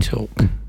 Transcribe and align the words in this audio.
talk. 0.00 0.59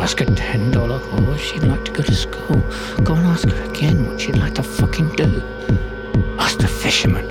ask 0.00 0.18
her 0.18 0.24
ten 0.24 0.70
dollar 0.70 0.98
whore 0.98 1.38
she'd 1.38 1.62
like 1.64 1.84
to 1.84 1.92
go 1.92 2.02
to 2.02 2.14
school. 2.14 2.60
Go 3.04 3.14
and 3.14 3.26
ask 3.26 3.48
her 3.48 3.62
again 3.70 4.06
what 4.06 4.20
she'd 4.20 4.36
like 4.36 4.54
to 4.54 4.62
fucking 4.62 5.10
do. 5.16 5.42
Ask 6.38 6.58
the 6.58 6.68
fisherman, 6.68 7.26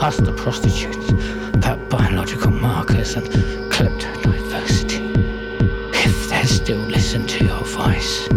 ask 0.00 0.24
the 0.24 0.32
prostitutes 0.32 1.10
about 1.54 1.88
biological 1.90 2.50
markers 2.50 3.14
and 3.16 3.26
kleptodiversity. 3.70 5.02
If 5.94 6.28
they 6.30 6.44
still 6.44 6.84
listen 6.96 7.26
to 7.26 7.44
your 7.44 7.64
voice, 7.64 8.28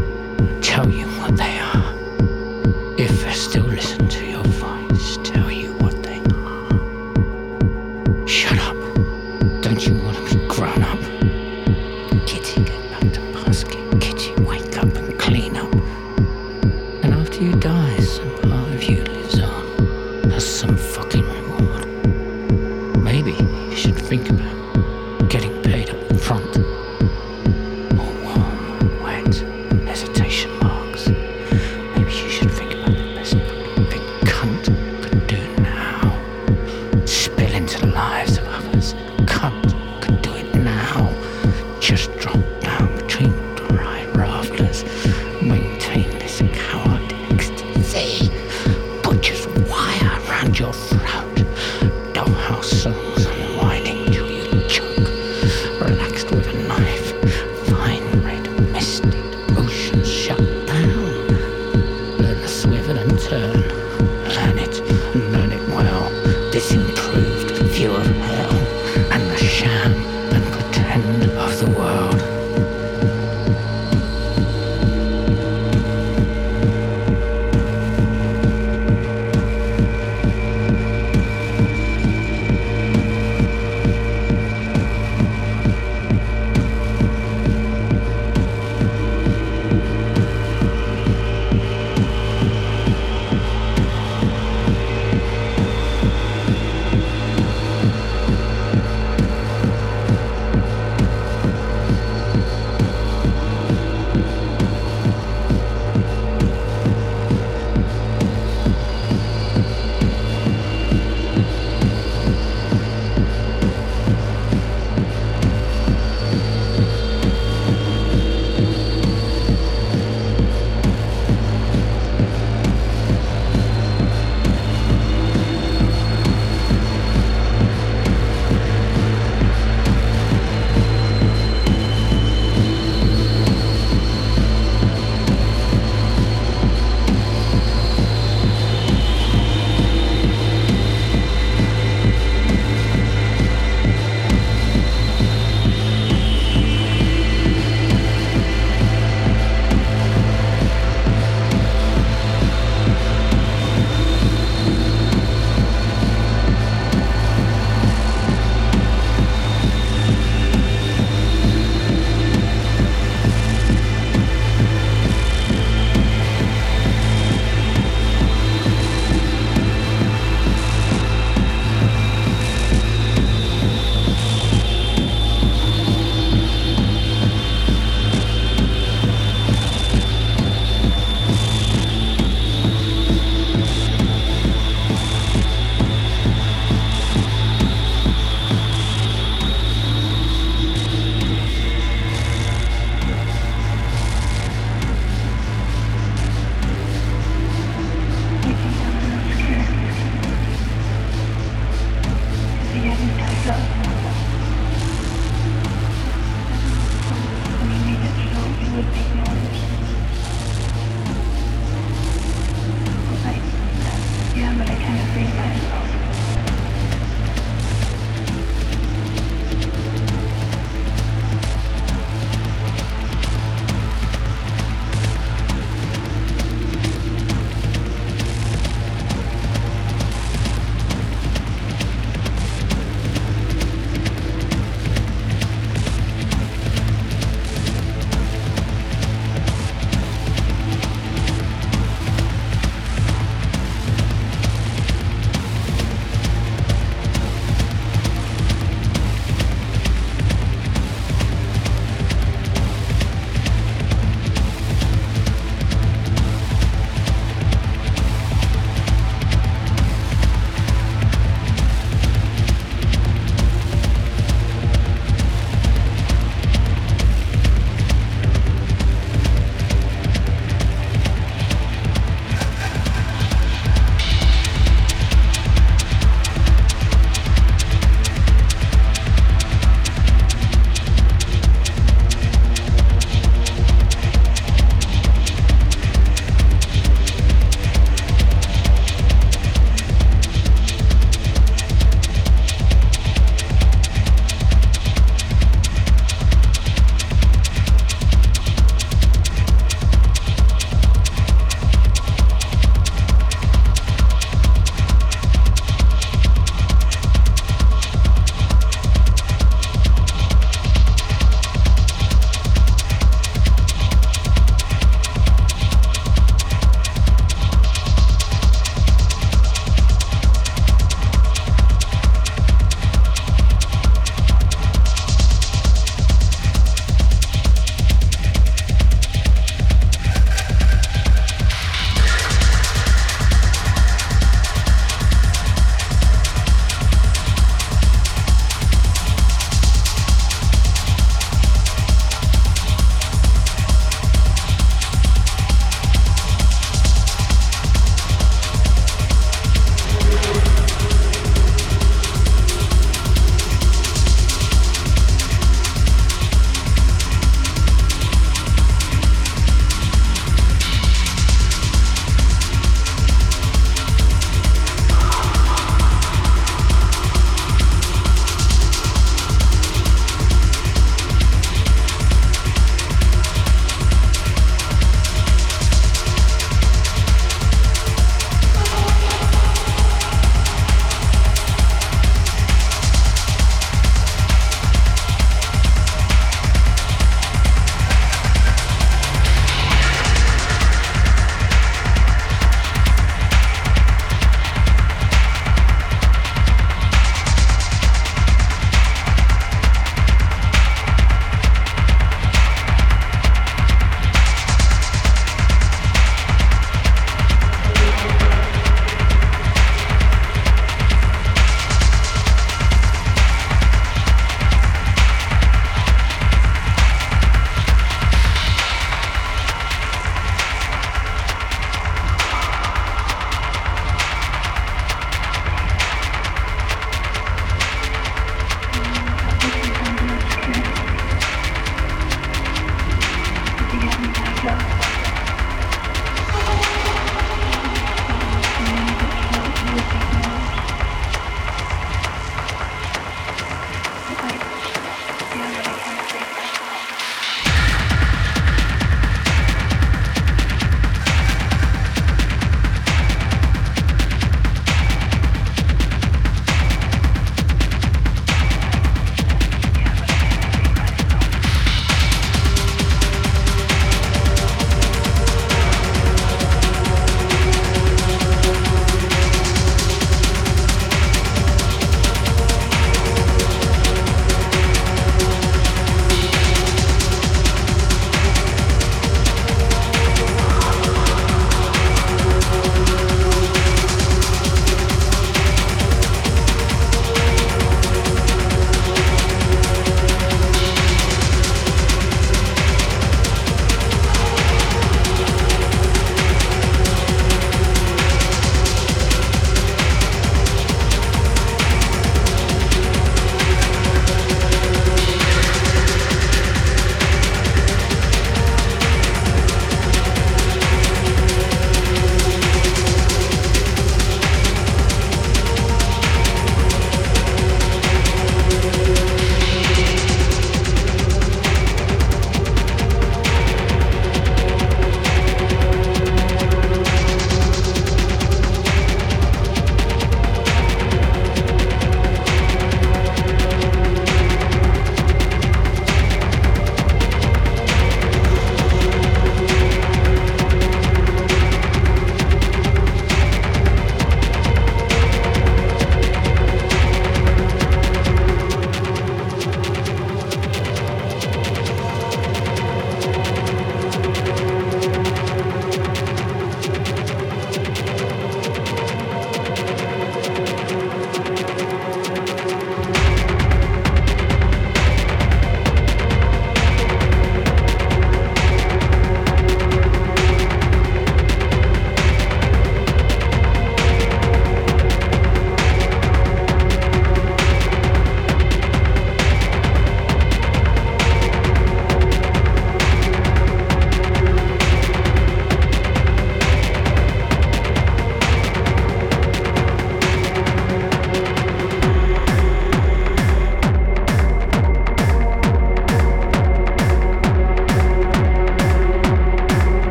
tell 0.61 0.89
you 0.89 1.07
what 1.19 1.37
they 1.37 1.56